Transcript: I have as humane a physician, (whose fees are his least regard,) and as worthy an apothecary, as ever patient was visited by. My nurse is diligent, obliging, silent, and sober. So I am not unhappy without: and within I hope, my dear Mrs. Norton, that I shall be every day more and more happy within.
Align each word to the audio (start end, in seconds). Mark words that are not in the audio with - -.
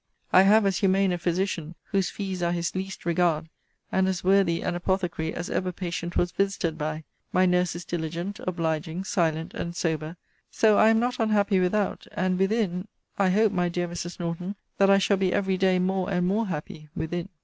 I 0.33 0.41
have 0.41 0.65
as 0.65 0.79
humane 0.79 1.11
a 1.11 1.19
physician, 1.19 1.75
(whose 1.91 2.09
fees 2.09 2.41
are 2.41 2.51
his 2.51 2.73
least 2.73 3.05
regard,) 3.05 3.49
and 3.91 4.07
as 4.07 4.23
worthy 4.23 4.63
an 4.63 4.73
apothecary, 4.73 5.31
as 5.31 5.47
ever 5.47 5.71
patient 5.71 6.17
was 6.17 6.31
visited 6.31 6.75
by. 6.75 7.03
My 7.31 7.45
nurse 7.45 7.75
is 7.75 7.85
diligent, 7.85 8.39
obliging, 8.47 9.03
silent, 9.03 9.53
and 9.53 9.75
sober. 9.75 10.17
So 10.49 10.79
I 10.79 10.89
am 10.89 10.99
not 10.99 11.19
unhappy 11.19 11.59
without: 11.59 12.07
and 12.13 12.39
within 12.39 12.87
I 13.19 13.29
hope, 13.29 13.51
my 13.51 13.69
dear 13.69 13.87
Mrs. 13.87 14.19
Norton, 14.19 14.55
that 14.79 14.89
I 14.89 14.97
shall 14.97 15.17
be 15.17 15.31
every 15.31 15.55
day 15.55 15.77
more 15.77 16.09
and 16.09 16.25
more 16.25 16.47
happy 16.47 16.89
within. 16.95 17.29